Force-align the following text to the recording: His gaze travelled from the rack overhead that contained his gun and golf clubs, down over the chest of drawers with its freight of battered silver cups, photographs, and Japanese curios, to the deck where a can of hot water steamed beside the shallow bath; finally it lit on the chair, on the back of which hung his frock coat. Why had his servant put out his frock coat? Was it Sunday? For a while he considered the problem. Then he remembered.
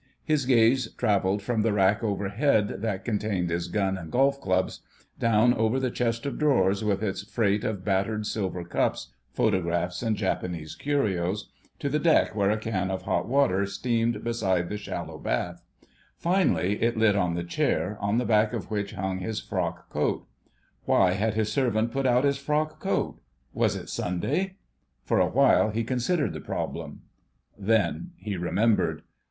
His 0.23 0.47
gaze 0.47 0.91
travelled 0.93 1.43
from 1.43 1.61
the 1.61 1.73
rack 1.73 2.03
overhead 2.03 2.81
that 2.81 3.05
contained 3.05 3.51
his 3.51 3.67
gun 3.67 3.99
and 3.99 4.11
golf 4.11 4.41
clubs, 4.41 4.79
down 5.19 5.53
over 5.53 5.79
the 5.79 5.91
chest 5.91 6.25
of 6.25 6.39
drawers 6.39 6.83
with 6.83 7.03
its 7.03 7.21
freight 7.21 7.63
of 7.63 7.85
battered 7.85 8.25
silver 8.25 8.63
cups, 8.63 9.09
photographs, 9.31 10.01
and 10.01 10.15
Japanese 10.15 10.73
curios, 10.73 11.51
to 11.77 11.87
the 11.87 11.99
deck 11.99 12.33
where 12.33 12.49
a 12.49 12.57
can 12.57 12.89
of 12.89 13.03
hot 13.03 13.27
water 13.27 13.67
steamed 13.67 14.23
beside 14.23 14.69
the 14.69 14.77
shallow 14.77 15.19
bath; 15.19 15.61
finally 16.17 16.81
it 16.81 16.97
lit 16.97 17.15
on 17.15 17.35
the 17.35 17.43
chair, 17.43 17.95
on 17.99 18.17
the 18.17 18.25
back 18.25 18.53
of 18.53 18.71
which 18.71 18.93
hung 18.93 19.19
his 19.19 19.39
frock 19.39 19.87
coat. 19.91 20.25
Why 20.85 21.11
had 21.11 21.35
his 21.35 21.51
servant 21.51 21.91
put 21.91 22.07
out 22.07 22.23
his 22.23 22.39
frock 22.39 22.79
coat? 22.81 23.21
Was 23.53 23.75
it 23.75 23.87
Sunday? 23.87 24.55
For 25.03 25.19
a 25.19 25.29
while 25.29 25.69
he 25.69 25.83
considered 25.83 26.33
the 26.33 26.41
problem. 26.41 27.03
Then 27.55 28.13
he 28.17 28.35
remembered. 28.35 29.03